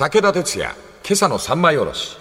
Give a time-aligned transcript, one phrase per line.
[0.00, 0.74] 武田鉄矢、
[1.06, 2.16] 今朝の三枚おろし。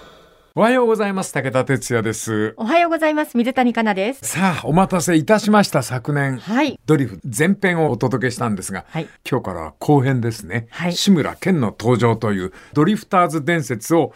[0.54, 1.32] おはようございます。
[1.32, 2.54] 武田哲也です。
[2.58, 3.38] おはようございます。
[3.38, 4.34] 水谷香奈です。
[4.34, 5.82] さあ、お待たせいたしました。
[5.82, 6.78] 昨年、はい。
[6.86, 10.68] ドリフ前編をお届けしたんですが、はい今日からは後編ですね。
[10.72, 14.08] はい志村けんの登場というドリフターズ伝説を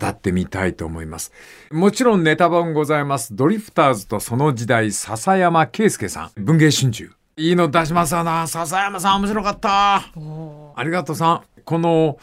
[0.00, 1.32] 語ってみたいと思います。
[1.72, 3.34] もちろんネタ本ございます。
[3.34, 6.30] ドリフターズとその時代、笹山圭介さん。
[6.36, 7.10] 文芸春秋。
[7.36, 8.46] いいの出しますよな。
[8.46, 9.96] 笹山さん面白かった。
[9.96, 11.42] ありがとうさん。
[11.64, 12.18] この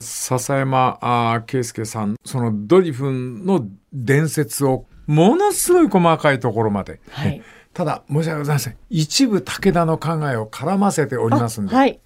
[0.00, 7.00] 笹山圭介さん、そのドリフの伝説をものすごい細かいところまで。
[7.10, 7.42] はい。
[7.74, 8.76] ただ、申し訳ございません。
[8.88, 11.74] 一部武田の考えを絡ませておりますんで。
[11.74, 12.00] はい。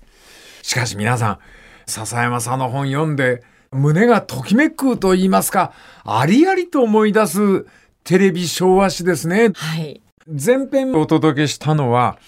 [0.63, 1.39] しかし皆さん、
[1.87, 5.73] 笹山さんの本読んで、胸がときめくと言いますか、
[6.05, 7.67] ありありと思い出す
[8.03, 9.53] テレビ昭和史ですね。
[9.55, 10.01] はい。
[10.27, 12.19] 前編をお届けしたのは、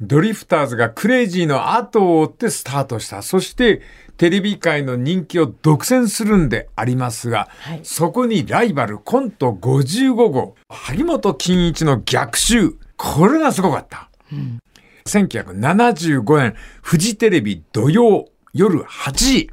[0.00, 3.22] ドリフターズがクレイジーの後を追ってスタートした。
[3.22, 3.80] そして、
[4.16, 12.76] テレビ界の人気を独占するんでありますが、はいそこにライバルコント55号、萩本欽一の逆襲。
[12.96, 14.08] これがすごかった。
[15.06, 19.50] 1975年、フジテレビ土曜夜8時、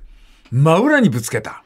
[0.52, 1.64] 真裏にぶつけた。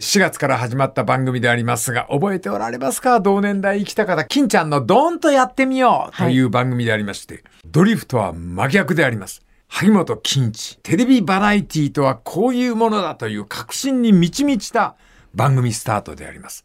[0.00, 3.20] 4月から始まった番組でありますが、覚えておられますか？
[3.20, 9.40] 同年代生きた方、金ちゃんのドーンとやってみようという番組でありまして、ドリフとは真逆であります。
[9.76, 14.94] 萩本欽一、テレビバラエティとはこういうものだという確信に満ち満ちた
[15.34, 16.64] 番組スタートであります。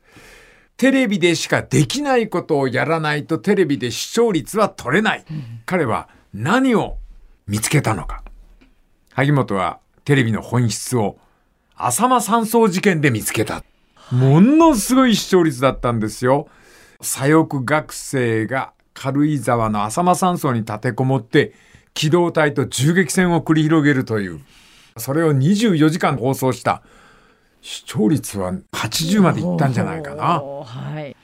[0.77, 5.25] テレビでしかできないことをやらないとテレビで視聴率は取れない。
[5.65, 6.97] 彼は何を
[7.47, 8.23] 見つけたのか。
[9.13, 11.17] 萩本はテレビの本質を
[11.75, 13.63] 浅間山荘事件で見つけた。
[14.11, 16.47] ものすごい視聴率だったんですよ。
[17.01, 21.53] 左翼学生が軽井沢の浅間山荘に立てこもって
[21.93, 24.39] 機動隊と銃撃戦を繰り広げるという。
[24.97, 26.81] それを24時間放送した。
[27.61, 30.41] 視聴率は80までいったんじゃないかな。
[30.41, 31.15] はい。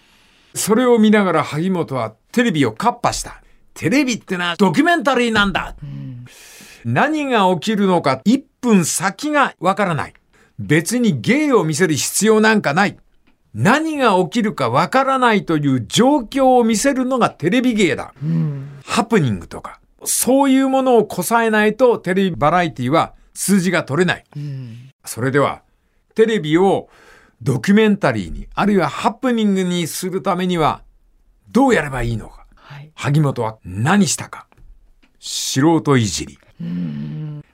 [0.53, 3.41] それを見ながら萩本はテレビをカッパした。
[3.73, 5.75] テレビってのはドキュメンタリーなんだ。
[6.85, 10.13] 何が起きるのか1分先がわからない。
[10.59, 12.97] 別に芸を見せる必要なんかない。
[13.53, 18.13] 何が起きるかわからないという状況を見せるのがテレビ芸だ。
[18.85, 24.23] ハプニングとか、そういうものをこさえないとテレビバラエティは数字が取れない。
[25.05, 25.61] それでは、
[26.13, 26.89] テレビを
[27.41, 30.83] ドキュメンタリーに、あるいはハプニングにするためには、
[31.51, 32.45] どうやればいいのか？
[32.55, 32.91] はい。
[32.95, 34.47] 萩本は何したか？
[35.19, 36.39] 素人いじり。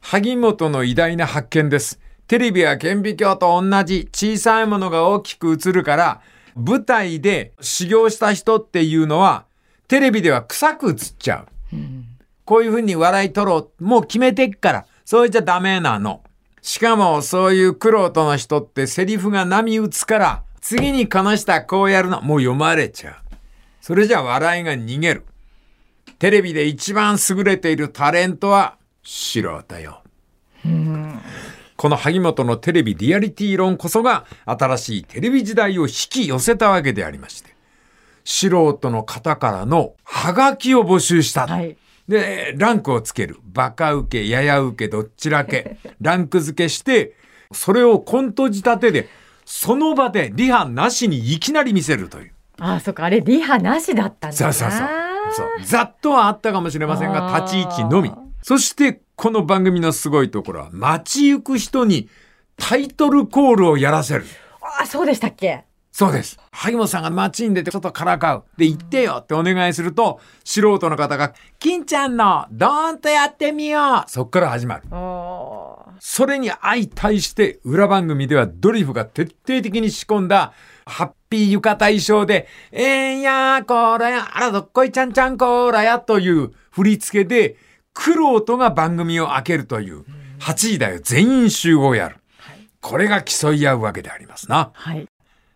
[0.01, 1.99] 萩本の偉大な発見です。
[2.27, 6.21] テレビは顕微鏡と同じ小さいものが大きく映るから、
[6.55, 9.45] 舞台で修行した人っていうのは、
[9.87, 11.50] テレビでは臭く映っちゃう。
[12.45, 13.83] こういうふうに笑い取ろう。
[13.83, 14.85] もう決めてっから。
[15.05, 16.21] そうじゃダメなの。
[16.61, 22.21] しかもそういう苦労との人ってセリフが波打つから、次にこの人はこうやるの。
[22.21, 23.15] もう読まれちゃう。
[23.81, 25.25] それじゃ笑いが逃げる。
[26.19, 30.03] テレビで一番優れているタレントは素人よ。
[31.75, 37.55] この萩本のテレビリアリティ論こそが新しいテレビ時代を引き寄せたわけでありまして。
[38.23, 41.47] 素人の方からのハガキを募集した。
[41.47, 41.75] はい。
[42.07, 43.37] で、ランクをつける。
[43.43, 45.77] バカ受け、やや受け、どっちらけ。
[46.01, 47.15] ランク付けして、
[47.51, 49.09] それをコント仕立てで、
[49.45, 52.31] その場でリハなしにいきなり見せるという。
[52.59, 53.05] あー、そっか。
[53.05, 54.53] あれ、リハなしだったんだな。
[54.53, 54.87] そうそうそう。
[55.35, 55.65] そう。
[55.65, 58.11] ざっとはあったかもしれませんが、立ち位置のみ。
[58.41, 62.09] そして、この番組のすごいところは、街行く人に
[62.57, 64.25] タイトルコールをやらせる。
[64.61, 65.63] あー、そうでしたっけ？
[66.01, 66.39] そうです。
[66.51, 68.43] 萩本さんが街に出てちょっとからかう。
[68.57, 74.83] で、行ってよってお願いすると、素人の方が、金ちゃんのドーンとやってみようそっから始まる。
[75.99, 80.53] それに相対して、裏番組ではドリフが徹底的に仕込んだ、
[80.87, 87.57] ハッピー浴衣衣装で、えーんやーこーらや、あらどっこいちゃんちゃんこーらやという振り付けで、
[87.93, 90.03] クロートが番組を開けるという、
[90.39, 92.15] 8時だよ全員集合やる。
[92.81, 94.71] これが競い合うわけでありますな。
[94.73, 95.07] はい。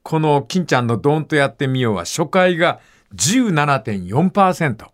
[0.06, 2.80] この金ちゃんのドーンとやってみようは初回が
[3.16, 4.86] 17.4%。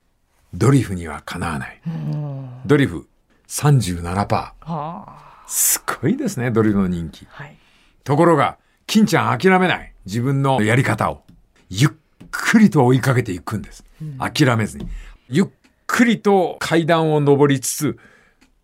[0.53, 1.81] ドリフにはかなわない。
[2.65, 3.09] ドリフ
[3.49, 4.53] 37%。
[4.61, 7.27] はすごいですね、ドリフの人気。
[7.29, 7.43] あ。
[7.43, 7.57] はい。
[8.05, 9.93] ところが、金ちゃん諦めない。
[10.05, 11.23] 自分のやり方を。
[11.69, 11.91] ゆっ
[12.31, 13.83] くりと追いかけていくんです。
[14.17, 14.87] 諦めずに。
[15.27, 15.47] ゆっ
[15.87, 17.99] くりと階段を上りつつ、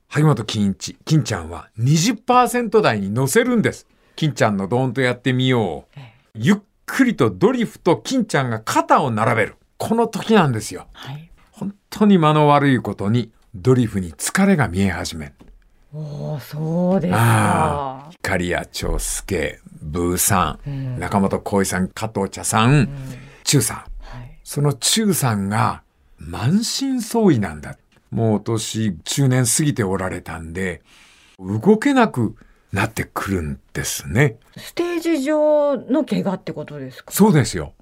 [0.08, 3.86] 萩本欽一、金ちゃんは20%台に乗せるんです。
[4.16, 6.17] 金ちゃんのドーンとやってみよう。
[6.40, 9.56] ゆっくりとドリフと金ちゃんが肩を並べる。
[9.78, 10.88] この時なんですよ。
[10.94, 11.32] はい。
[11.52, 15.34] 本当に間の悪いことにドリフに疲れが見え始める。
[15.94, 18.12] おお、そうですあか。
[18.22, 22.88] 刈谷長介、ブーさん、うん中本浩一さん、加藤茶さん、
[23.44, 23.78] 中さん。
[23.78, 23.84] は
[24.24, 24.40] い。
[24.44, 25.82] その中さんが
[26.18, 27.78] 満身創痍なんだ。
[28.12, 30.82] もうお年中年過ぎておられたんで、
[31.40, 32.36] 動けなく
[32.72, 34.38] なってくるんですね。
[34.58, 37.12] ステージ上の怪我ってことですか？
[37.12, 37.74] そうですよ。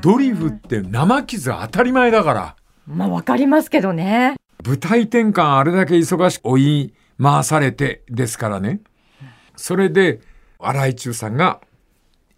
[0.00, 2.56] ドリフって生傷当たり前だから、
[2.86, 4.36] まあ、わかりますけどね。
[4.64, 8.80] 舞台転換あれだけ忙しく追い回されてですからね。
[9.56, 10.20] それで、
[10.58, 11.60] 荒井中さんが、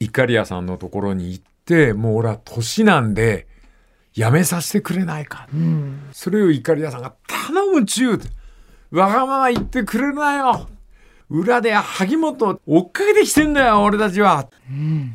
[0.00, 3.46] イカリアさんのところに行って、もう俺は年なんで、
[4.14, 5.48] やめさせてくれないか。
[5.52, 6.08] うん。
[6.12, 8.18] それをイカリアさんが、頼む中
[8.90, 10.68] わがまま言ってくれるなよ
[11.30, 14.48] 裏で萩本追っかけてきてんだよ、俺たちは。
[14.70, 15.14] うん。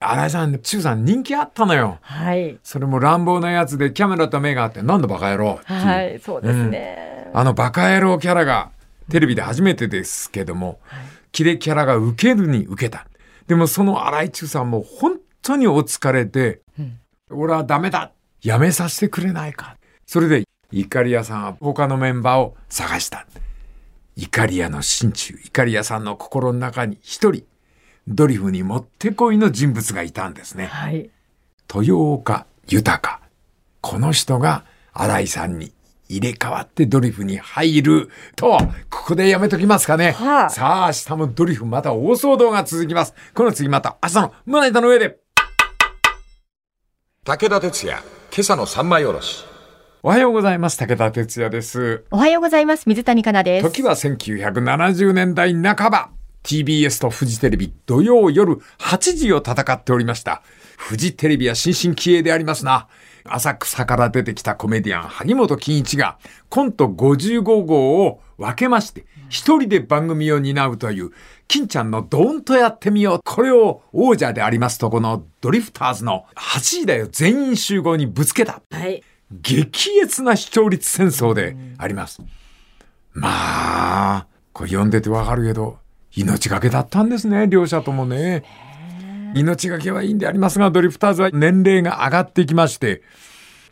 [0.00, 1.98] 荒井さん、中さん人気あったのよ。
[2.02, 2.58] はい。
[2.62, 5.60] それも乱暴なやつでキャメラと目があって、なんだバカ野郎。
[5.64, 7.30] はい、そうですね。
[7.32, 8.70] あのバカ野郎キャラが
[9.10, 10.80] テレビで初めてですけども、
[11.32, 13.06] キレキャラが受けるに受けた。
[13.46, 16.98] でもその荒井中さんも本当にお疲れで、うん
[17.28, 19.76] 俺はダメだやめさせてくれないか。
[20.06, 23.26] それで、イカリアさんは他のメンバーを探した。
[24.16, 27.44] イカリアの心中、イカリアさんの心の中に一人、
[28.08, 30.66] ドリフにもってこいの人物がいたんですね。
[30.66, 31.10] はい。
[31.72, 33.20] 豊岡豊。
[33.82, 34.64] この人が
[34.94, 35.72] 新井さんに
[36.08, 38.58] 入れ替わってドリフに入ると、
[38.88, 40.12] ここでやめときますかね。
[40.12, 43.14] はあさあ、明日もドリフまた大騒動が続きます。
[43.34, 45.18] この次また明日の胸板の上で。
[47.24, 47.98] 武田鉄矢、
[48.32, 49.44] 今朝の三枚おろし。
[50.02, 50.78] おはようございます。
[50.78, 52.04] 武田哲也です。
[52.10, 52.86] おはようございます。
[52.86, 53.74] 水谷香奈です。
[53.74, 56.10] 時は1970年代半ば。
[56.44, 60.42] TBS とフジテレビ土曜夜8時を戦っておりました。
[60.76, 62.86] フジテレビは新進気鋭でありますな。
[63.24, 71.10] 浅草から出てきたコメディアン萩本欽一がコント55号を分けまして一人で番組を担うという
[71.48, 73.20] 金ちゃんのドーンとやってみよう。
[73.24, 78.62] これを王者でありますとこのドリフターズの8時だよ全員集合にぶつけた。
[78.70, 79.02] はい。
[79.30, 82.22] 激烈な視聴率戦争であります。
[83.12, 85.78] まあ、これ読んでてわかるけど、
[86.14, 88.44] 命がけだったんですね、両者ともね。
[89.34, 93.02] 命がけはいいんでありますが、ドリフターズは年齢が上がってきまして、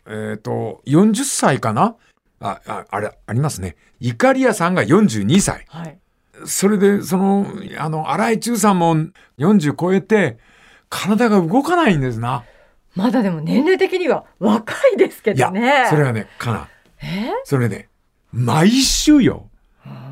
[0.07, 1.95] えっ、と、40歳かな？
[2.39, 3.75] あ、あ、あれ、ありますね。
[3.99, 5.65] イカリアさんが42歳。
[5.69, 5.97] はい。
[6.45, 7.47] それで、その、
[7.79, 8.95] あの、荒井中さんも
[9.39, 10.37] 40超えて、
[10.89, 12.43] 体が動かないんですな。
[12.95, 16.67] まだでも年齢的には若いですけいやどね。、それはね、かな。
[17.01, 17.29] え？
[17.43, 17.89] それね、
[18.31, 19.49] 毎週よ。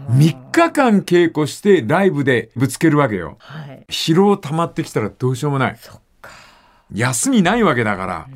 [0.09, 3.37] 3日間稽古してライブでぶつけるわけよ。
[3.39, 3.85] はい。
[3.89, 5.77] 疲労溜まってきたらどうしようもない。
[5.77, 6.29] そっか。
[6.93, 8.27] 休みないわけだか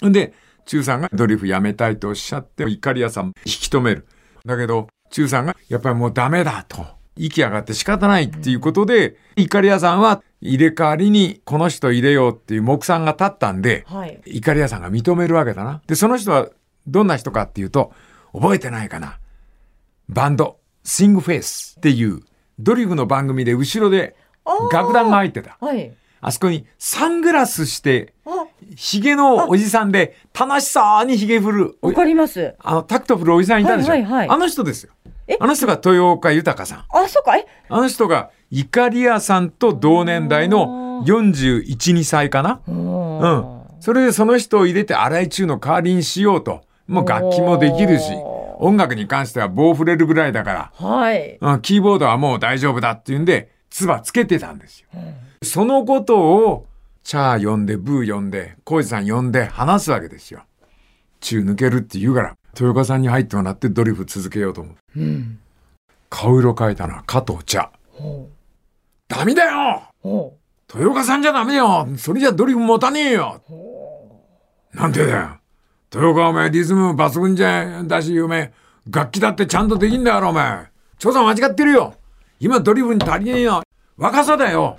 [0.00, 0.08] ら。
[0.08, 0.34] んで、
[0.66, 4.06] 中さんがドリフやめたいとおっしゃって、イカリアさん引き止める。
[4.46, 6.86] だけど、中さんがやっぱりもうダメだと。
[7.16, 14.20] 息上がって仕方ないっていうことで、イカリアさんは入れ替わりにこの人入れようっていう目算が立ったんで、はい。
[14.26, 15.80] イカリアさんが認めるわけだな。
[15.86, 16.50] で、その人は
[16.86, 17.92] どんな人かっていうと、
[18.34, 19.18] 覚えてないかな。
[20.10, 22.20] バンド、シングフェイスっていう、
[22.58, 24.16] ドリフの番組で後ろで
[24.70, 25.56] 楽団が入ってた。
[25.60, 25.92] はい。
[26.20, 28.46] あそこにサングラスして、あ、
[28.76, 31.78] ヒゲのおじさんで楽しそうにヒゲ振る。
[31.80, 32.54] おわかります。
[32.58, 33.90] あの、タクト振るおじさんいたでしょ。
[33.90, 35.10] はいはいはいあの人ですよえ。
[35.40, 36.78] あの人が豊岡豊さん。
[36.90, 37.36] あ、そっか。
[37.36, 42.60] え、あの人がイカリアさんと同年代の41、2歳かな？
[42.68, 43.60] ううん。
[43.80, 46.62] それでその人を入れて荒井中の代わりにしようと。
[46.86, 48.12] もう楽器もできるし、
[48.58, 51.38] 音楽に関しては棒振れるぐらいだから、はい。
[51.40, 54.88] うん、キーボードはもう大丈夫だっていうんで、唾つけてたんですよ。
[55.42, 56.66] そのことを、
[57.02, 60.42] チャー呼んで、ブー呼んで、コイジさん呼んで話すわけですよ。
[61.20, 65.00] 中抜けるって言うから、豊岡さんに入ってもらってドリフ続けようと思う。
[65.00, 65.38] うん。
[66.08, 67.70] 顔色変えたのは加藤茶。
[69.08, 69.82] ダメだよ。
[70.72, 73.40] 豊岡さんじゃダメよそれじゃドリフ持たねえよ
[74.72, 75.38] なんでだよ
[75.92, 78.52] 豊岡お前リズム抜群じゃだし、お前、
[78.90, 80.66] 楽器だってちゃんとできんだよ、お前。
[80.98, 81.94] 調査間違ってるよ
[82.40, 83.62] 今ドリフに足りねえよ
[83.96, 84.76] 若さだよ、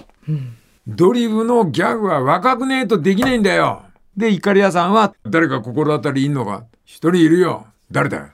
[0.86, 3.85] ドリフのギャグは若くねえとできねえんだよ
[4.18, 6.66] で、イカリアさんは、誰か心当たりいんのか？
[6.86, 8.28] 一人いるよ誰だよ？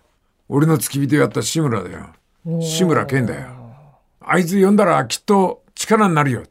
[0.50, 2.08] 俺の付き人やった志村だよ。
[2.62, 3.48] 志村けんだよ。
[4.20, 6.44] あいつ呼んだらきっと力になるよ。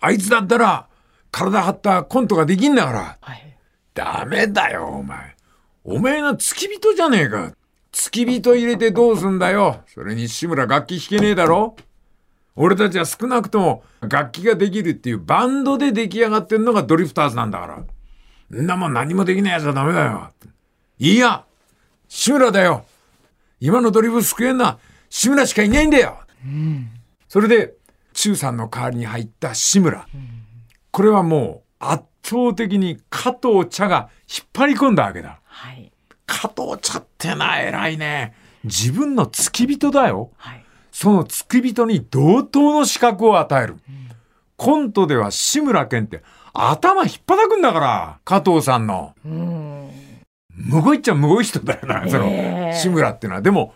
[0.00, 0.88] あいつだったら
[1.30, 3.00] 体張ったコントができんだから。
[3.00, 3.04] う。
[3.20, 3.56] はい。
[3.94, 5.36] ダメだよ、お前。
[5.84, 7.52] お前の付き人じゃねえか。
[7.92, 9.82] 付き人入れてどうすんだよ。
[9.86, 11.76] それに志村楽器弾けねえだろ
[12.56, 17.84] 俺たちは少なくとも楽器ができるっていうバンドで出来上がってんのがドリフターズなんだから。
[18.60, 20.30] んなもん何もできねえやつはダメだよ。
[20.98, 21.44] いいや
[22.08, 22.84] 志村だよ
[23.60, 24.78] 今のドリフ救えんな。
[25.08, 26.18] 志村しかいないんだよ。
[27.28, 27.74] それで、
[28.12, 30.06] 中さんの代わりに入った志村。
[30.90, 35.40] これはもう圧倒的に加藤茶が引っ張り込んだわけだ。
[35.44, 35.92] はい。
[36.26, 38.34] 加藤茶ってな、偉いね。
[38.64, 40.32] 自分の付き人だよ。
[40.36, 40.64] はい。
[40.90, 43.76] その付き人に同等の資格を与える。
[44.56, 49.14] コントでは志村けんって頭引っ叩くんだから、加藤さんの。
[49.24, 49.90] うん。
[50.54, 53.42] むごいっちゃむごい人だよな、その、ええ志村っていうのは。
[53.42, 53.74] でも、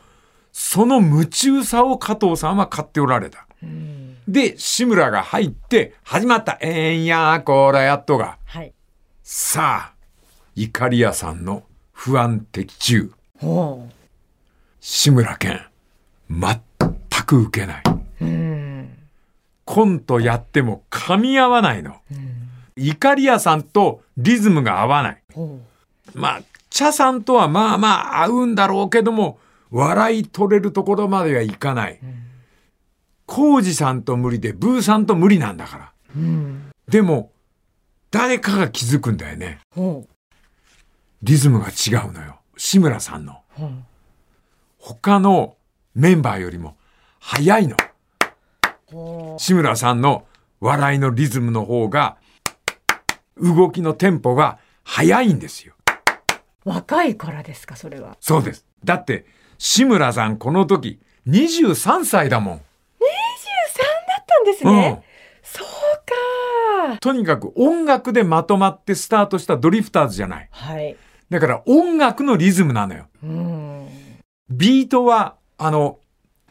[0.52, 3.46] その夢中さを加藤さんは買っておられた。
[3.62, 4.16] うん。
[4.28, 6.58] で、志村が入って始まった。
[6.60, 8.38] えんやこらやっとが。
[8.44, 8.72] はい。
[9.22, 9.96] さあ、
[10.54, 13.12] 怒り屋さんの不安的中。
[13.38, 13.88] ほ
[14.80, 15.60] 志村けん、
[16.30, 16.60] 全
[17.26, 17.82] く受けない。
[18.20, 18.24] う。
[18.24, 18.98] うん。
[19.64, 21.96] コントやっても噛み合わないの。
[22.76, 25.22] 怒り屋さんとリズムが合わない。
[25.34, 25.60] ほ
[26.14, 29.38] まあ、茶さんとはまあまあ合うんだろうけども、
[29.70, 32.00] 笑い取れるところまではいかない。
[33.26, 35.92] コウジさんと無理で、ブーさんと無理なんだから。
[36.14, 36.18] う。
[36.18, 36.70] うん。
[36.88, 37.32] でも、
[38.10, 39.58] 誰かが気づくんだよね。
[39.74, 40.06] ほ
[41.22, 42.38] リズムが違うのよ。
[42.56, 43.40] 志村さんの。
[44.78, 45.56] 他の
[45.94, 46.76] メンバーよりも
[47.18, 47.76] 早いの。
[48.86, 50.24] ほ志村さんの
[50.60, 52.16] 笑いのリズムの方が、
[53.36, 55.74] 動きのテンポが早いんですよ。
[56.64, 56.70] う。
[56.70, 58.16] 若いからですか、それは？
[58.20, 58.64] そうです。
[58.84, 59.26] だって、
[59.58, 62.56] 志村さんこの時、23歳だもん。
[62.56, 62.62] だ
[64.22, 65.02] ったんですね？
[65.42, 65.66] そう
[66.90, 66.98] か。
[67.00, 70.48] とにかく音楽でまとまってスタートしたドリフターズじゃない。
[70.50, 70.96] はい。
[71.30, 73.06] だから音楽のリズムなのよ。
[73.22, 73.88] うん。
[74.48, 75.98] ビートは、あの、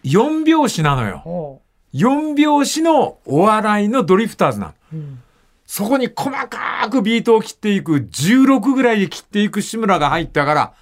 [0.04, 1.20] 4拍子なのよ。
[1.20, 1.62] ほ
[1.94, 4.74] 4拍子のお笑いのドリフターズなの。
[4.94, 4.96] う。
[4.96, 5.24] うん。
[5.66, 10.74] そこに細かくビートを切っていく、16ぐらいで切っていく志村が入ったから、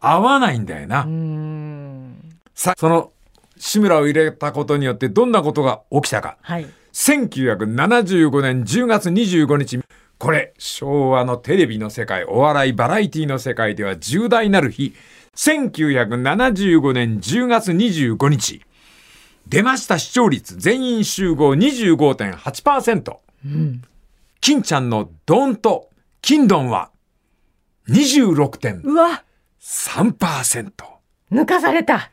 [0.00, 1.04] 合わないんだよな。
[1.04, 2.16] うん。
[2.54, 3.12] さ、その、
[3.58, 6.38] 志村を入れたことによってどんなことが起きたか。
[6.40, 6.66] はい。
[6.92, 9.80] 1975年10月25日。
[10.18, 14.94] これ、昭和のテレビの世界、お笑いバラエティの世界では重大なる日。
[15.36, 18.62] 1975年10月25日。
[19.46, 23.16] 出ました視聴率全員集合25.8%。
[23.44, 23.82] うん。
[24.40, 25.90] 金ちゃんのドンと
[26.22, 26.90] 金ドンは
[27.88, 28.82] 26.3%。
[28.84, 29.22] うわ、
[29.60, 30.72] 0.5
[31.32, 32.10] 抜かされた。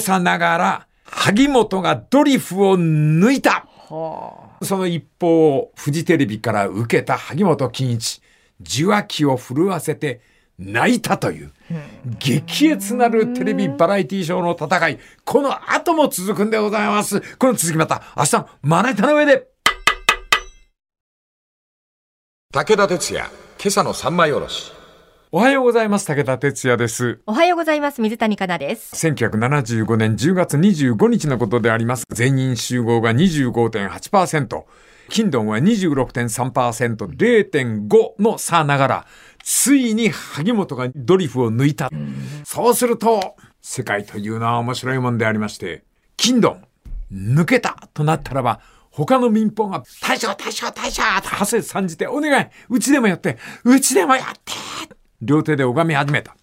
[0.00, 8.22] 差ながら、萩本がドリフを抜いたはその一報をフジテレビから受けた萩本欽一、
[8.60, 10.20] 受話器を震わせて
[10.58, 11.52] 泣いたという、
[12.18, 17.20] 激烈なるテレビバラエティショーの戦い、この後も続くんでございます。
[17.36, 19.51] この続きまた明日のまな板の上で。
[22.54, 24.74] 武田鉄矢、今朝の三枚おろし。
[25.30, 26.06] おはようございます。
[26.06, 27.22] 武田哲也です。
[27.24, 28.02] おはようございます。
[28.02, 28.94] 水谷香奈です。
[29.06, 32.04] 1975年10月25日のことであります。
[32.10, 34.64] 全員集合が25.8%。
[35.08, 39.06] 金ドンは26.3%、0.5の差ながら、
[39.42, 41.88] ついに萩本がドリフを抜いた。
[42.44, 45.84] そうすると、世界というのは面白いもんでありまして、
[46.18, 46.64] 金ドン、
[47.10, 48.60] 抜けたとなったらば、
[48.92, 54.52] 他の民放が、大将、大将、大将と馳せ参じて、お願いうちでもやってうちでもやって
[55.22, 56.36] 両手で拝み始めた。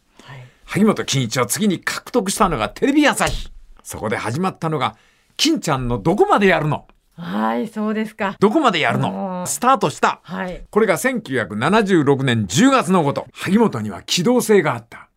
[0.66, 3.52] 萩本欽一を次に獲得したのがテレビ朝日。
[3.84, 4.98] そこで始まったのが、
[5.38, 8.36] 金ちゃんのどこまでやるのはい、そうですか。
[8.40, 10.22] どこまでやるのスタートした。
[10.24, 10.64] はい。
[10.70, 13.28] これが1976年10月のこと。
[13.34, 15.10] 萩本には機動性があった。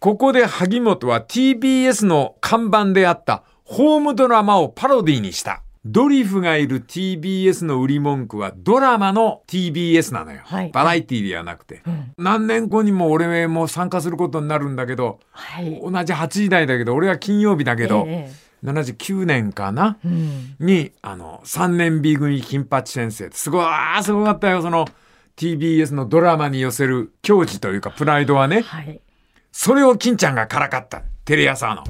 [0.00, 5.62] ここで萩本は TBS の看板であったホームドラマをパロディにした。
[5.84, 10.40] ドリフがいる TBS の売り文句はドラマの TBS なのよ。
[10.44, 11.82] はいバラエティではなくて。
[11.86, 15.80] うん何年後にも俺も参加することになるんだけど、はい。
[15.80, 18.30] 同じ8時台だけど、俺は金曜日だけど、え
[18.62, 19.98] 79年かな？
[20.04, 20.56] えうん。
[20.60, 23.28] に、あの、3年 B 組金八先生。
[23.32, 24.86] すごい、あーすごかったよ、その、
[25.36, 28.60] TBS のドラマに寄せる矜持というか、プライドはね。
[28.62, 29.00] はい。
[29.50, 31.02] それを金ちゃんがからかった。
[31.24, 31.82] テレ朝の。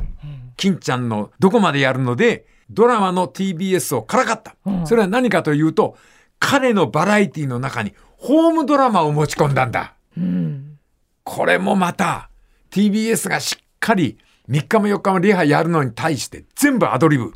[0.56, 4.56] 金ちゃんのどこまでやるので、ドラマの TBS をからかった。
[4.66, 5.96] うんそれは何かというと、
[6.38, 9.94] 彼のバラエティの中にホームドラマを持ち込んだんだ。
[10.16, 10.78] うん。
[11.24, 12.30] これもまた
[12.70, 17.32] TBS がしっかり3日も4日もリハやるのに対して全部アドリブ。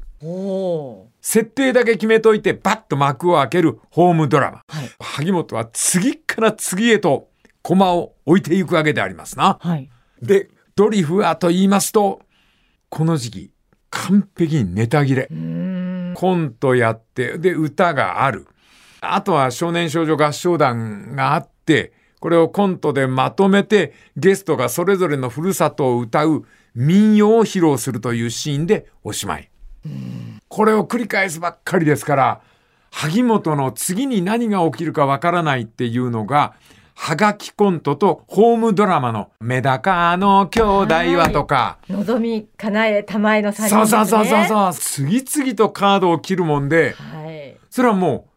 [1.21, 4.63] 設定だけ決めといてバッと幕を開けるホームドラマ。
[4.69, 4.81] ー。
[4.81, 4.91] はい。
[4.99, 7.29] 萩本は次から次へと
[7.63, 9.59] コマを置いていくわけでありますな。
[9.61, 9.91] はい。
[10.23, 12.21] で、ドリフはと言いますと、
[12.89, 13.51] この時期
[14.09, 15.29] 完璧にネタ切れ。
[16.15, 18.47] コントやって、で、歌がある。
[19.01, 29.51] あとは少年少女合唱団があって、これをコントでまとめてゲストがそれぞれのふるさとを歌う民謡を披露するというシーンでおしまい。
[30.49, 32.41] これを繰り返すばっかりですから、
[32.91, 36.55] 萩本の次に何が起きるかわからないっていうのが、
[36.99, 44.47] はがきコントとホームドラマのメダカの兄弟はとか、のぞみ、かなえ、たまえの3人そうそうそうそうう。
[44.49, 47.57] そう、次々とカードを切るもんで、はい。
[47.71, 48.31] それはもう、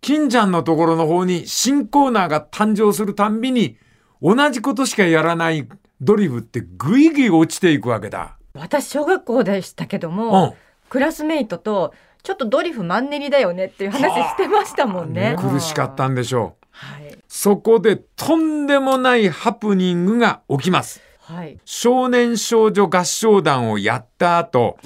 [0.00, 3.76] 金ちゃんのところの方に新コーナーが誕生するたんびに、
[4.22, 5.68] 同じことしかやらない
[6.00, 8.38] ドリフってぐいぐい落ちていくわけだ。
[8.54, 10.56] 私、小学校でしたけども、
[10.88, 11.92] クラスメイトと、
[12.22, 15.36] ちょっとドリフマンネリだよねっていう話してましたもんね。
[15.38, 16.65] 苦しかったんでしょう。
[16.78, 17.18] はい。
[17.26, 21.00] そこでとんでもないハプニングが起きます。
[21.20, 21.58] はい。
[21.64, 24.76] 少年少女合唱団をやった後、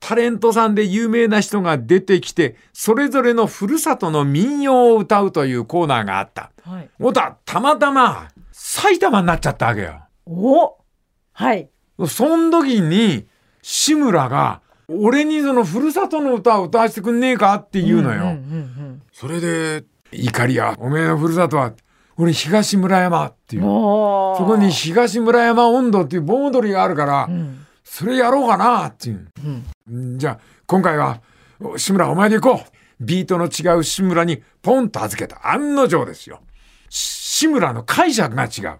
[0.00, 6.52] タレントさんで有名な人が出てきて、それぞれのふるさとの民謡を歌うというコーナーがあった。
[6.62, 6.90] はい。
[6.98, 10.00] おた、たまたま、埼玉になっちゃったわけよ。
[10.26, 10.78] お？
[11.32, 11.70] はい。
[12.06, 13.26] そん時に、
[13.62, 18.36] 志村が、俺にそのふるさとの歌を歌わせてくんねえかって言うのよ。
[19.12, 21.72] それで、怒りや、おめえのふるさとは、
[22.16, 27.66] 俺東村山っていうそこに東村山温度っていう盆踊りがあるから、うん。
[27.82, 29.26] それやろうかなっていう。
[29.88, 30.14] うん。
[30.14, 31.20] んじゃあ、今回は、
[31.60, 35.50] お志村お前で行こうビートの違う志村にポンと預けた。
[35.50, 36.40] 案の定ですよ。
[36.88, 38.78] し志村の解釈が違う。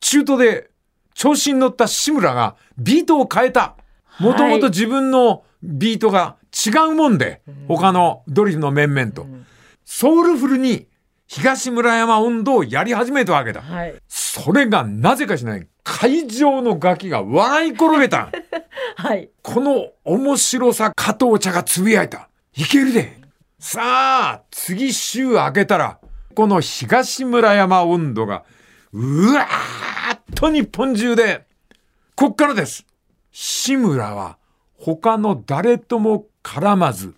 [0.00, 0.70] 中途で
[1.14, 3.76] 調子に乗った志村がビートを変えた。
[4.20, 9.26] もともと自分のビートが違うもんで、他のドリフの面々と。
[9.92, 10.86] ソウルフルに
[11.26, 13.60] 東村山温度をやり始めたわけだ。
[13.60, 13.94] はい。
[14.06, 15.66] それがなぜかしない。
[15.82, 18.30] 会場のガキが笑い転げた。
[18.94, 19.30] はい。
[19.42, 22.28] この面白さ加藤茶がつぶやいた。
[22.54, 23.20] いけるで。
[23.58, 25.98] さあ、次週明けたら、
[26.36, 28.44] この東村山温度が、
[28.92, 31.46] うわーっと日本中で、
[32.14, 32.86] こっからです。
[33.32, 34.38] 志村は
[34.78, 37.12] 他の誰とも絡まず、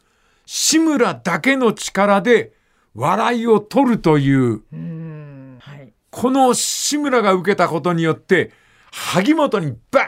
[0.46, 2.54] 志村だけの力で
[2.94, 5.58] 笑いを取るという、うん。
[5.60, 5.92] はい。
[6.10, 8.52] この志村が受けたことによって、
[8.90, 10.00] 萩本にバ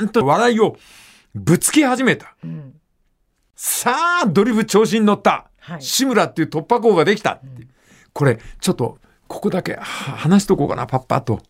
[0.00, 0.76] ーンと笑いを
[1.34, 2.34] ぶつけ始めた。
[2.42, 2.74] うん。
[3.54, 5.48] さあ、ドリフ調子に乗った。
[5.60, 7.40] はい志村っていう突破口ができた。
[8.12, 11.40] これ、ちょっと、ここだけは話しとこうかな、パッパッと。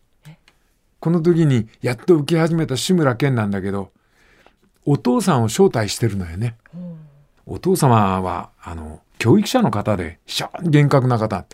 [0.99, 3.91] この時に、やっと受け始めた志村けんなんだけど、
[4.85, 6.57] お父さんを招待してるのよね。
[7.45, 11.45] お父様は、あの、教育者の方で、非常に厳格な方。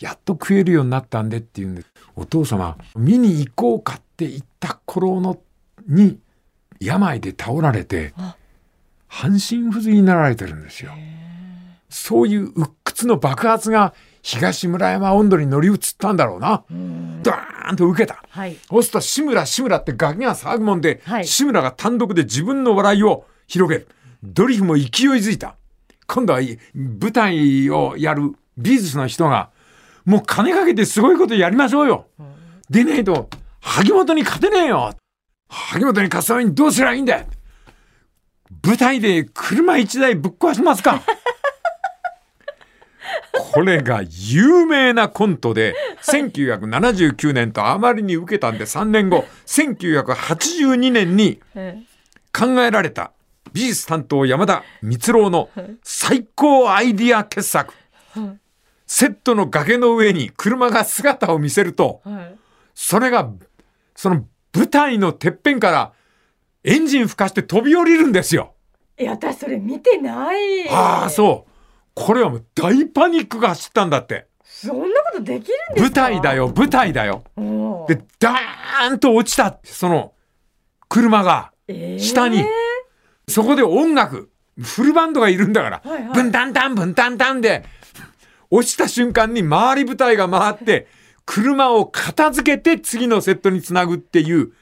[0.00, 1.84] やっと食えるようになったんでっていうんで、
[2.16, 5.38] お父様、見に行こうかって言った頃の、
[5.86, 6.18] に、
[6.80, 8.34] 病で倒られてあ、
[9.08, 10.92] 半身不随になられてるんですよ。
[11.90, 16.64] そういう鬱屈の爆発が東村山温度に乗り移ったんだろうな。
[16.70, 17.22] うん。
[17.22, 18.22] ドーンと受けた。
[18.30, 18.56] はい。
[18.70, 23.88] そうすると志村志村ってガキが騒ぐもんで、はい志村が単独で自分の笑いを広げる。
[24.22, 25.56] ドリフも勢いづいた。
[26.08, 29.50] 今度はい舞台をやる美術の人が、
[30.06, 32.06] もう金かけてすごいことやりましょうよ。
[32.70, 33.28] でないと、
[33.60, 34.94] 萩本に勝てねえよ。
[35.48, 37.26] 萩本に勝つためにどうすりゃいいんだよ。
[38.64, 41.02] 舞台で車一台ぶっ壊しますか。
[43.52, 51.86] これが有名なコントで、1979年とあまりに受けたんで3年後、1982年にうん
[52.32, 53.12] 考えられた
[53.52, 55.50] 美術担当山田光郎の
[55.82, 57.74] 最高アイディア傑作。
[58.86, 62.34] セットの崖の上に車が姿を見せると、はい。
[62.74, 63.30] それが、
[63.94, 65.92] その舞台のてっぺんから
[66.64, 68.54] エンジン吹かして飛び降りるんですよ。
[68.98, 70.68] いや、私それ見てない。
[70.70, 71.50] ああ、そう。
[71.94, 74.26] これはもう大パニックが走ったんだって。
[74.42, 76.02] そんなことできるんですか？
[76.02, 76.34] 舞台だ。
[76.34, 77.24] よ、舞台だよ。
[77.88, 80.14] で、ダーンと落ちた、その、
[80.88, 82.44] 車が、えー下に
[83.28, 87.64] そこで音楽、フルバンドがいるんだから、はいはいブンタンタン、ブンタンタンで、
[88.50, 90.88] 落ちた瞬間に周り舞台が回って、
[91.26, 94.52] 車を片付けて次のセットにつなぐっていう、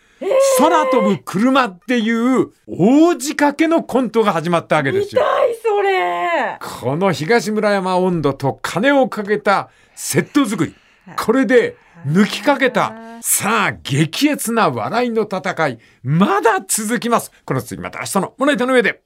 [0.58, 5.22] 空飛ぶ車っていう大仕掛けのコントが始まったわけですよ。
[5.22, 6.58] 痛い、それ。
[6.60, 10.74] この東村山温度と金をかけたセット作り。
[11.14, 12.92] これで抜きかけた。
[13.22, 15.78] さあ、激烈な笑いの戦い。
[16.02, 17.30] まだ続きます。
[17.44, 19.02] この続きまた明日のモネタの上で。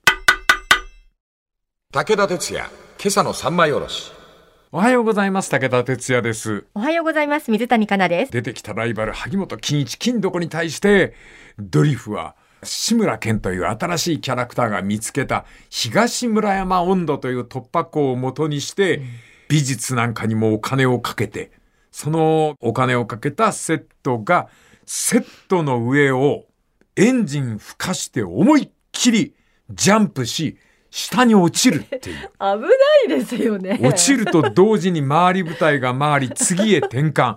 [1.93, 4.13] 武田鉄矢、今朝の三枚おろし。
[4.73, 5.51] おはようございます。
[5.51, 6.65] 武田哲也です。
[6.75, 7.51] おはようございます。
[7.51, 8.33] 水谷香奈です。
[8.33, 11.15] 出てきたライバル、萩本欽一、金どこに対して、
[11.59, 19.03] ドリフは、志村けんという新しいキャラクターが見つけた東村山温度という突破口をもとにして、
[19.49, 21.51] 美術なんかにもお金をかけて、
[22.01, 24.49] そのお金をかけたセットが、
[24.87, 26.47] セットの上を
[26.97, 29.35] エンジン吹かして思いっきり
[29.69, 30.57] ジャンプし、
[30.89, 32.17] 下に落ちるっていう。
[32.41, 33.79] 危ないですよね。
[33.83, 37.37] 落ちると同時に回り舞台が回り、次へ転換。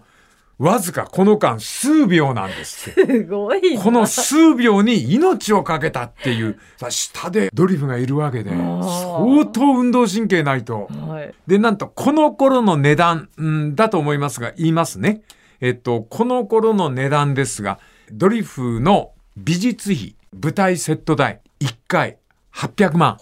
[0.60, 2.92] わずかこの間数秒なんです。
[2.92, 3.78] すごい。
[3.78, 10.88] この数秒に命をかけたっていう、さ下でドリフがいるわけで、相当運動神経ないと。
[11.26, 15.22] はい、で、なんとこの頃の値段、んだと思いますが、言いますね。
[15.62, 17.80] えっと、この頃の値段ですが、
[18.12, 22.18] ドリフの美術費、舞台セット代、1回
[22.54, 23.18] 800万。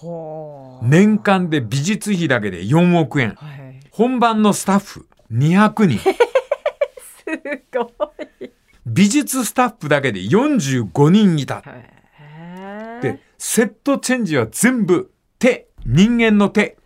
[0.84, 3.36] 年間で美術費だけで4億円。
[3.36, 6.00] はい、本番のスタッフ200人。
[7.72, 8.50] ごい。
[8.86, 11.64] 美術スタッフだけで45人いた。
[13.02, 16.78] で、セットチェンジは全部手、人間の手。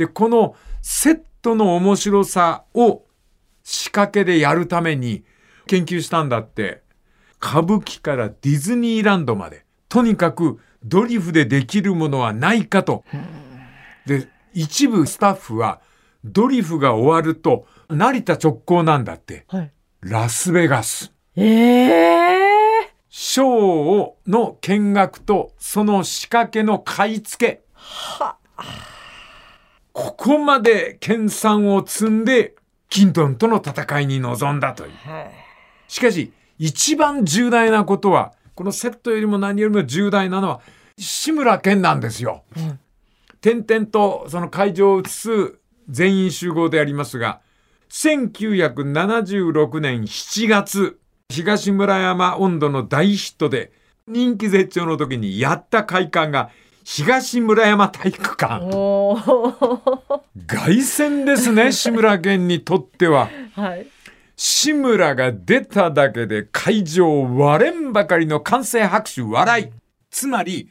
[0.00, 3.02] で、このセットの面白さを
[3.62, 5.24] 仕掛けでやるために
[5.66, 6.82] 研究したんだって。
[7.42, 13.04] 歌舞伎からディズニーランドまで、とにかくドリフでできるものはないかと。
[14.06, 15.82] で、一部スタッフは
[16.24, 19.44] ドリフが終わると成田直行なんだって。
[19.48, 21.12] はい、ラスベガス。
[21.36, 27.62] ええー、ショーをの見学とその仕掛けの買い付け。
[27.74, 28.64] はこ
[30.20, 32.54] こまで研鑽を積んで、
[32.90, 34.92] キントンとの戦いに臨んだという。
[35.88, 40.60] しかし、一番重大なことは、このセットよりも何よりも重大なのは、
[40.98, 42.44] 志村けんなんですよ。
[43.40, 45.54] 点々とその会場を移す
[45.88, 47.40] 全員集合でありますが、
[47.88, 50.98] 1976年7月、
[51.30, 53.72] 東村山温度の大ヒットで、
[54.06, 56.50] 人気絶頂の時にやった会館が、
[56.92, 58.66] 東村山体育館。
[60.48, 63.30] 凱旋ですね、 志村けんにとっては。
[63.54, 63.86] はい。
[64.34, 69.68] 志村が出ただけで会場割れんばかりの歓声拍手笑い。
[70.10, 70.68] つまり、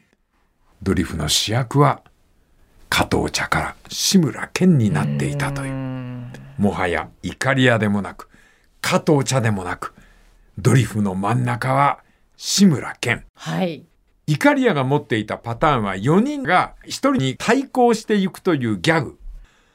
[0.84, 2.02] ドリフの主役は
[2.90, 5.74] 加藤茶から志村けんになっていたという。
[6.58, 8.28] もはやイカリアでもなく、
[8.82, 9.94] 加藤茶でもなく、
[10.58, 12.00] ドリフの真ん中は
[12.36, 13.24] 志村けん。
[13.36, 13.86] はい。
[14.30, 19.18] イカリアが持っていたパターンは4人が1人に対抗していくというギャグ。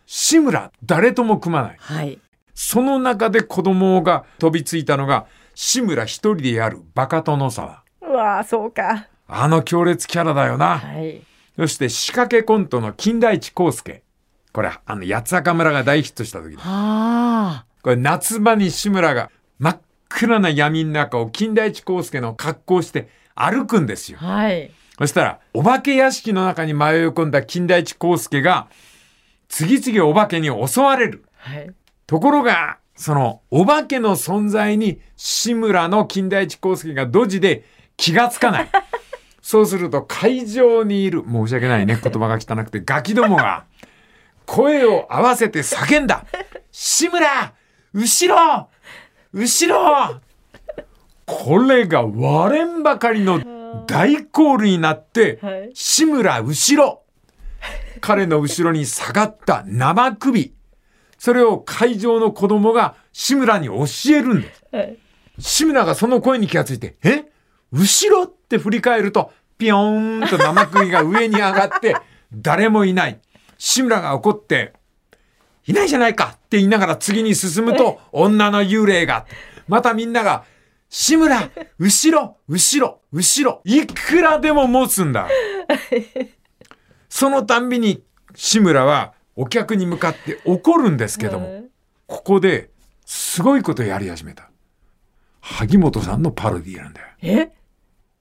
[0.07, 1.77] 志村、誰とも組まない。
[1.77, 2.21] はい。
[2.55, 7.83] その中で子供が飛びついたのが、志村一人でやるバカ殿沢。
[8.01, 9.09] うわあ、そうか。
[9.27, 10.79] あの強烈キャラだよな。
[10.79, 11.21] はい。
[11.57, 14.05] そして仕掛けコントの金田一耕助。
[14.53, 17.67] これ、あの、八坂村が大ヒットした時だ。
[17.83, 24.19] これ、夏場に志村が真っ暗な闇の中を金田一耕助の格好して歩くんですよ。
[24.19, 24.71] はい。
[24.99, 28.69] そしたら、お化け屋敷の中に迷い込んだ金田一耕助が、
[29.49, 31.25] 次々お化けに襲われる。
[31.37, 31.71] はい。
[32.07, 37.65] ところが、その、お化けの存在に、志村の金田一耕助がドジで
[37.97, 38.69] 気がつかない。
[39.43, 43.65] そうすると会場にいる、申し訳ないね、言葉が汚くて、ガキどもが、
[44.47, 46.25] 声を合わせて叫んだ
[46.71, 47.55] 志村
[47.93, 48.69] 後ろ
[49.33, 50.21] 後ろ
[51.27, 53.41] これが割れんばかりの
[53.87, 57.03] 大コールになって、志村後ろ
[58.01, 60.55] 彼の後ろに下がった生首。
[61.19, 63.85] それを会場の子供が志村に教
[64.15, 64.65] えるんです。
[65.39, 67.25] 志村がその声に気がついて、え？
[67.73, 71.97] 後ろって振り返ると、ピヨーンと生首が上に上がって、
[72.33, 73.19] 誰もいない。
[73.59, 74.75] 志村が怒って、
[75.67, 79.27] いないじゃないかって言いながら次に進むと、女の幽霊が。
[79.67, 80.45] またみんなが、
[80.97, 85.29] 志村、後ろ、後ろ、後ろ、いくらでも持つんだ。
[87.09, 88.05] そのたんびに
[88.37, 91.65] 志村はお客に向かって怒るんですけども、
[92.07, 92.71] ここで
[93.05, 94.49] すごいことやり始めた。
[95.41, 97.09] 萩本さんのパロディなんだよ。
[97.23, 97.51] え？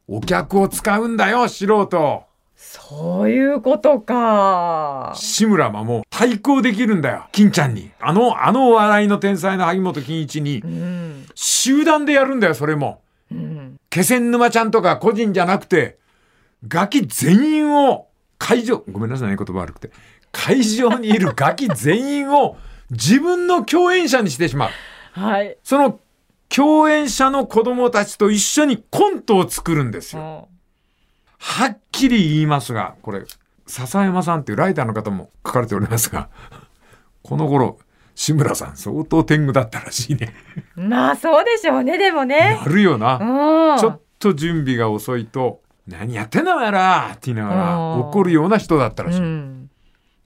[0.07, 2.23] お客を使うんだよ、素人。
[2.55, 5.13] そういうことか。
[5.15, 7.91] 志村はもう対抗できるんだよ、金ちゃんに。
[7.99, 10.63] あの、あの笑いの天才の萩本欽一に、
[11.35, 13.01] 集団でやるんだよ、それも。
[13.31, 15.97] うん、気仙沼ちゃんとか個人じゃなくて、
[16.67, 19.91] ガキ全員を、会場、ごめんなさいね、言葉悪くて。
[20.31, 22.57] 会場にいるガキ全員を
[22.89, 24.69] 自分の共演者にしてしまう。
[25.11, 25.57] はい。
[25.63, 25.99] その
[26.49, 30.49] 共演者の子供たちと一緒にコントを作るんですよ。
[31.39, 33.23] はっきり言いますが、これ、
[33.67, 36.29] 笹山さんっていうライターの方も書かれておりますが、
[37.21, 37.79] この頃、
[38.15, 40.33] 志村さん相当天狗だったらしいね。
[40.75, 42.59] まあそうでしょうね、でもね。
[42.63, 43.77] なるよな。
[43.79, 49.19] ちょっと準備が遅いと、何やってんだお前らって言いながら怒るような人だったらしい。
[49.19, 49.69] うん、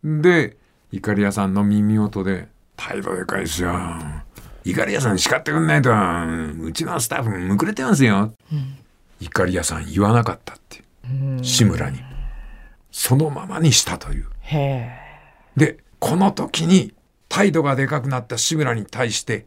[0.04, 0.58] で、
[0.92, 3.74] いかりやさんの耳元で、態度でかいっすよ。
[4.64, 5.92] イカリアさん叱ってくんないと、
[6.62, 8.34] うちのスタッフむくれてますよ。
[9.20, 10.84] イカリアさん言わなかったって。
[11.42, 12.00] 志村に。
[12.92, 14.28] そのままにしたという。
[15.56, 16.94] で、この時に
[17.30, 19.46] 態度がでかくなった志村に対して、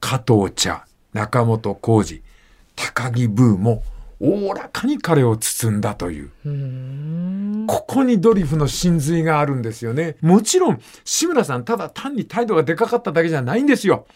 [0.00, 2.22] 加藤茶、中本浩二、
[2.74, 3.82] 高木ブーも
[4.20, 6.30] おおらかに彼を包んだという。
[6.44, 10.16] うここにドリフの真髄があるんですよね。
[10.22, 14.06] もちろん、志村さんただ単に態度がでかかっただけじゃないんですよ。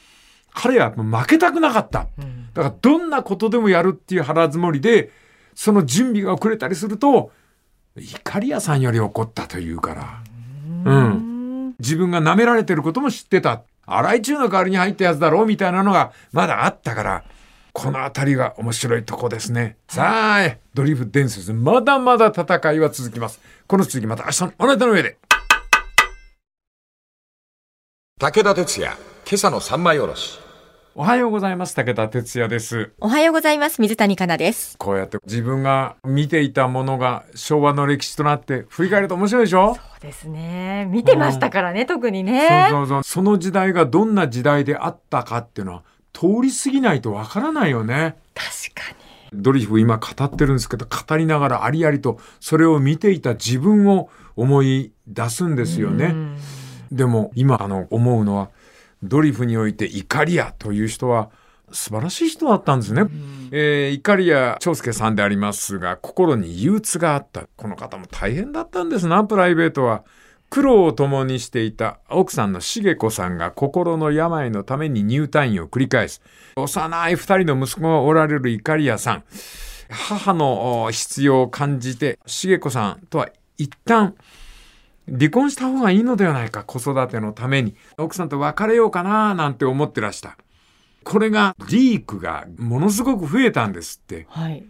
[0.53, 2.09] 彼は負けたくなかった。
[2.55, 5.11] だからどんなことでもやるっていう腹積もりで、
[5.55, 7.31] その準備が遅れたりすると、
[7.97, 10.23] 怒り屋さんより怒ったというから。
[10.85, 11.30] うん。
[11.81, 13.63] 自分が舐められてることも知ってた。
[13.87, 17.25] 荒井中の代わりに入ったやつだろうみたいなのがまだあったから、
[17.73, 19.77] この辺りが面白いとこですね。
[19.89, 23.41] さあ、ドリフ伝説、まだまだ戦いは続きます。
[23.67, 25.19] この続きまた明日のおなたの上で。
[28.19, 30.50] 武田鉄矢、今朝の三枚おろし。
[31.01, 31.75] おはようございます。
[31.75, 32.91] 武田哲也です。
[33.01, 33.81] おはようございます。
[33.81, 34.77] 水谷香奈です。
[34.77, 39.77] こうやって自分が見ていたものが昭和の歴史となって振り返ると面白いでしょ？
[39.77, 40.87] そうですね。
[40.91, 42.69] 見てましたからね、うん、特にね。
[42.69, 43.03] そうそうそう。
[43.03, 48.17] その時代がどんな時代であったかっていうのは通り過ぎないとわからないよね。
[48.35, 48.93] 確か
[49.33, 49.43] に。
[49.43, 56.15] ドリフ今語ってるんですけど、語りながらありありとそれを見ていた自分を思い出すんですよね。
[56.93, 58.51] でも今あの思うのは
[59.03, 61.31] ドリフにおいてイカリアという人は
[61.73, 63.03] 素晴らしい人だったんですね。
[63.03, 67.47] うん、えー、イカリア長介さんでありますが、心に憂鬱があった。
[67.57, 70.05] この方も大変だったんですな、プライベートは。
[70.51, 76.23] 苦労を共にしていた奥さんの茂子さんが心の病のために入退院を繰り返す。
[76.57, 79.25] 幼い二人の息子がおられるイカリアさん。
[79.89, 84.15] 母の必要を感じて、茂子さんとは一旦
[85.11, 87.75] 離婚した方がいいのではないか、子育てのために。
[87.99, 90.37] 奥さんと別れようかな、なんて思ってらした。
[91.05, 94.27] これが、リークがものすごく増えたんですって。
[94.29, 94.65] はい。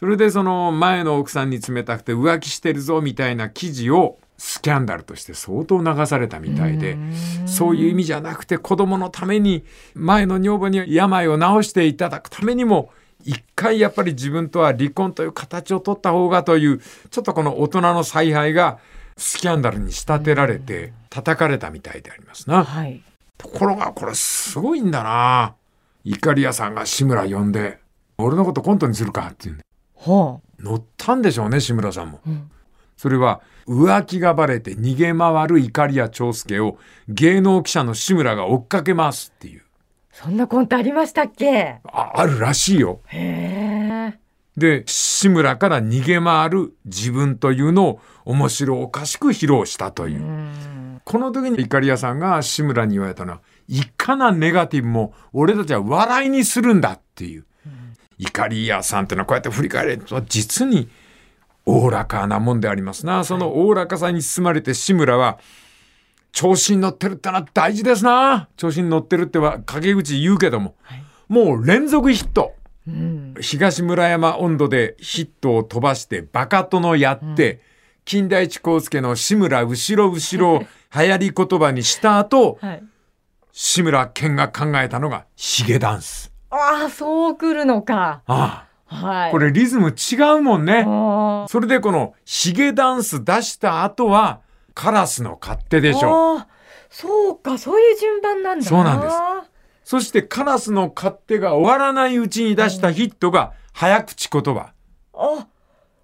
[0.00, 6.96] それでその前の奥さんに冷たくて浮気してるぞみたいな記事をスキャンダルとして相当流されたみたいで、
[7.44, 9.62] そういう意味じゃなくて子供のために
[9.94, 12.90] 前の女房に病を治していただくためにも
[13.24, 18.78] 一回やっぱり自分とは離婚という形を取った方がというちょっとこの大人の采配が
[19.20, 22.64] スキャンダルに仕立てられて叩かれたみたいでありますな。
[22.64, 23.02] はい、
[23.36, 25.54] ところがこれすごいんだな。
[26.04, 27.78] イカリアさんが志村呼んで、
[28.16, 29.64] 俺のことコントにするかって言うんで。
[29.94, 32.20] はあ、乗ったんでしょうね、志村さんも。
[32.26, 32.50] うん、
[32.96, 36.78] それは浮気がバレて逃げ回るイカリア長介を
[37.08, 39.62] 芸能記者の志村が追っかけますっていう。
[40.12, 41.78] そんなコントありましたっけ？
[41.84, 43.00] ああるらしいよ。
[43.06, 43.79] へえ。
[44.60, 50.20] で、志村から逃げ回る自分というのを面白おかしく披露したという。
[50.20, 57.44] うこの時にイカリアさんが志村に言われたのは、いかなネガティブも俺たちは笑いにするんだっていう。
[58.18, 60.90] イカリアさんってのはこうやって振り返ると実に
[61.64, 63.24] おおらかなもんでありますな。
[63.24, 65.38] そのおおらかさに包まれて志村は、
[66.32, 68.48] 調子に乗ってるってのは大事ですな。
[68.56, 72.54] 調子に乗ってるっては陰口言うけども、はい、もう連続ヒット。
[72.88, 77.60] うん、東村山温度でヒットを飛ばしてバカ殿やって、うん、
[78.04, 80.64] 金田一耕助の志村後ろ後ろ
[80.94, 82.82] 流行り言葉にした後、はい、
[83.52, 86.32] 志村けんが考えたのがヒゲダンス。
[86.50, 88.22] ああ、そう来るのか。
[88.26, 88.70] ああ。
[88.90, 90.82] はい、これリズム違うもんね。
[91.48, 94.40] それでこのヒゲダンス出した後は
[94.74, 96.42] カラスの勝手でしょ。
[96.90, 99.14] そうか、そういう順番なんだそうなんです。
[99.90, 104.72] そしてカラスの勝手が終わらないうちに出したヒットが早口言葉。
[105.12, 105.48] あ、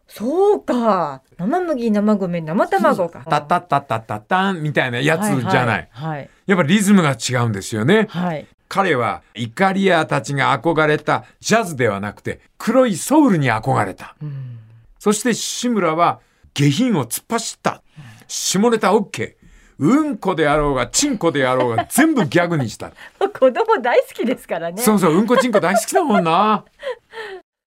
[0.08, 1.22] そうか。
[1.38, 3.24] 生麦、生米、生卵か。
[3.30, 5.88] タッタッタッタッタッタンみたいなやつじゃない。
[5.92, 8.08] はい、はい、やっぱリズムが違うんですよね。
[8.10, 8.48] はい。
[8.66, 14.16] 彼はイカリアたちが憧れたジャズではなくて黒いソウルに憧れた。
[14.20, 14.58] うん、
[14.98, 16.18] そして志村は
[16.54, 17.84] 下品を突っ走った。
[18.26, 19.36] 下ネタ OK。
[19.78, 22.92] うんこであろうが、ちんこであろうが、 全部ギャグにした。
[23.18, 24.80] 子供大好きですからね。
[24.80, 26.64] そうそう、うんこちんこ大好きだもんな。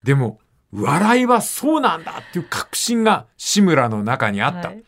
[0.03, 0.39] でも、
[0.71, 4.69] 笑いはそうなんだっていう確信が志村の中にあった。
[4.69, 4.83] はい、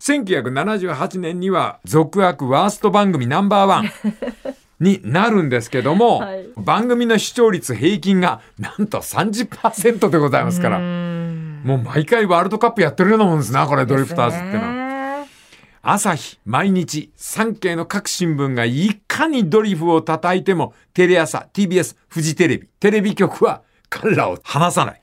[0.00, 3.90] 1978年には続悪ワースト番組ナンバーワン
[4.80, 14.85] になるんですけども、はい、番組の視聴率平均がなんと30%でございますから、もう毎回ワールドカップやってるようなもんですな、これドリフターズってのは。
[15.88, 25.00] 朝日、毎日、産経の各新聞がいかにドリフを叩いても、テレ朝、TBS、フジテレビ、テレビ局は彼らを離さない。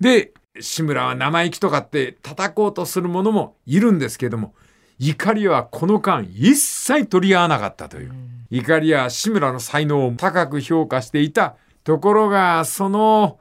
[0.00, 4.52] で、志村は生意気とかって叩こうとする者もいるんですけども、
[4.98, 8.12] 怒りはこの間一切取り合わなかったという。
[8.50, 11.56] 怒りや志村の才能を高く評価していた。
[11.84, 13.38] ところが、その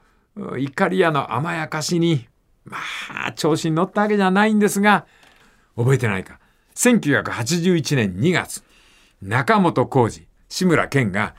[0.58, 2.30] 怒り屋の甘やかしに、
[2.64, 2.78] ま
[3.28, 5.06] あ、調子に乗ったわけじゃないんですが、
[5.76, 6.40] 覚えてないか。
[6.76, 8.64] 1981年2月、
[9.22, 11.36] 中本浩二、志村けんが、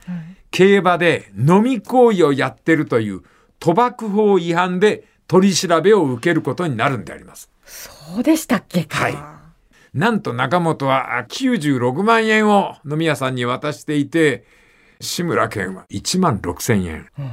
[0.51, 3.21] 競馬で飲み行為をやってるという
[3.59, 7.49] 賭博法違反で取り調べを受けることになるんであります。
[7.65, 9.17] そうでしたっけはい。
[9.93, 14.45] なんと中本は96万円を飲み屋さんに渡していて、
[14.99, 17.07] 志村けんは1万6千円。
[17.17, 17.31] うん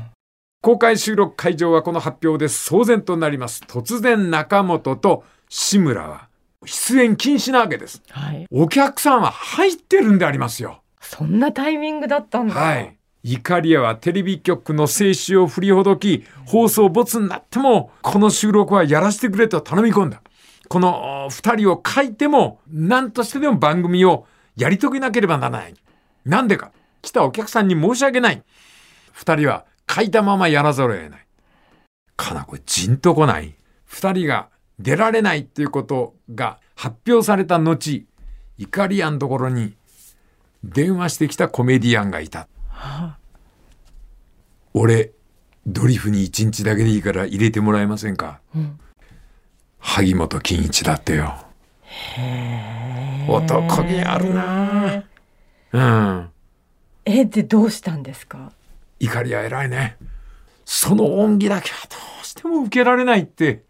[0.62, 3.62] 公開収録会場はこの発表で騒然となります。
[3.66, 6.28] 突然中本と志村は
[6.64, 8.02] 出演禁止なわけです。
[8.10, 8.46] はい。
[8.50, 10.82] お客さんは入ってるんでありますよ。
[11.00, 12.54] そんなタイミングだったんだ。
[12.54, 12.96] はい。
[13.22, 20.22] イカリアはテレビ局の静止を振りほどき、放送没になっても、この収録はやらせてくれと頼み込んだ。
[20.68, 25.74] この二人を書いても、何としてでも番組をやり遂げなければならない。
[26.24, 26.72] なんでか。
[27.02, 28.42] 来たお客さんに申し訳ない。
[29.12, 31.26] 二人は書いたままやらざるを得ない。
[32.16, 33.54] かなこれじんとこない。
[33.84, 34.48] 二人が
[34.80, 38.06] 出られないっていうことが発表された後、
[38.56, 39.74] イカリアンところに
[40.64, 42.48] 電話してきたコメディアンがいた。
[42.68, 43.18] はあ、
[44.72, 45.12] 俺、
[45.66, 48.80] ドリフに一日だけでいいから入れてもらえませんか、うん、
[49.78, 51.34] 萩本欽一だってよ。
[53.28, 55.04] 男気あるな
[55.72, 56.30] うん。
[57.04, 58.52] え、でどうしたんですか？
[58.98, 59.98] 怒りは偉いね。
[60.64, 63.64] その恩義だけはどうしても受けられないって。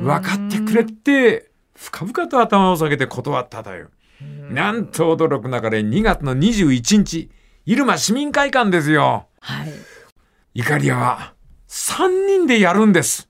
[0.00, 3.88] 分かってくれって、深々と頭を下げて断っただよ。
[4.50, 7.30] なんと驚く中で2月の21日、
[7.66, 9.26] 入間市民会館ですよ。
[9.40, 9.72] はい。
[10.54, 11.34] 怒り屋は
[11.68, 13.28] 3人でやるんです。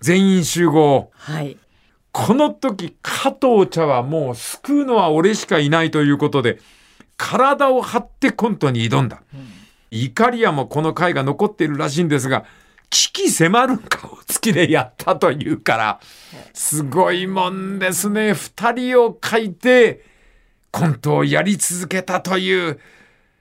[0.00, 1.10] 全員集合。
[1.14, 1.56] はい。
[2.12, 6.58] この時、加藤茶はもう救うのは俺しかいないということで、
[7.16, 9.22] 体を張ってコントに挑んだ。
[9.90, 12.44] 怒り屋もこの回が残っているらしいんですが、
[12.90, 16.00] 危機迫る顔つきでやったというから、
[16.52, 18.34] すごいもんですね。
[18.34, 20.04] 二人を書いて、
[20.72, 22.80] コントをやり続けたという、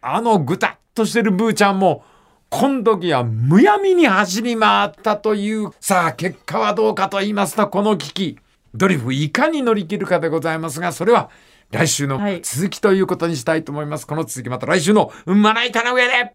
[0.02, 2.04] あのぐたっとしてるブーちゃんも、
[2.50, 8.38] この時はむやみに走り回ったという、さあ結果はどうかと言いますと、この危機、
[8.74, 11.30] ドリフいかに乗り切るかでございますが、それは
[11.72, 14.02] 来週の続きということにしたいと思います。
[14.02, 16.34] はい、この続きまた来週のまな板の上で